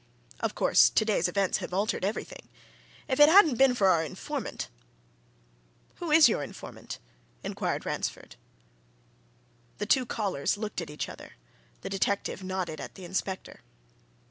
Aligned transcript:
Of 0.39 0.55
course, 0.55 0.89
today's 0.89 1.27
events 1.27 1.59
have 1.59 1.75
altered 1.75 2.03
everything. 2.03 2.49
If 3.07 3.19
it 3.19 3.29
hadn't 3.29 3.59
been 3.59 3.75
for 3.75 3.87
our 3.89 4.03
informant" 4.03 4.67
"Who 5.97 6.09
is 6.09 6.27
your 6.27 6.41
informant?" 6.41 6.97
inquired 7.43 7.85
Ransford. 7.85 8.35
The 9.77 9.85
two 9.85 10.07
callers 10.07 10.57
looked 10.57 10.81
at 10.81 10.89
each 10.89 11.07
other 11.07 11.33
the 11.81 11.89
detective 11.91 12.41
nodded 12.43 12.81
at 12.81 12.95
the 12.95 13.05
inspector. 13.05 13.59